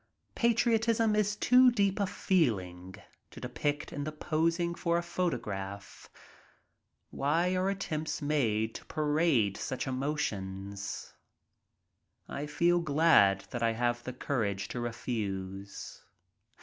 [0.33, 2.95] Patriotism is too deep a feeling
[3.29, 6.09] to depict in the posing for a photo graph.
[7.11, 11.13] Why are attempts made to parade such emotions?
[12.27, 16.01] I feel glad that I have the courage to refuse.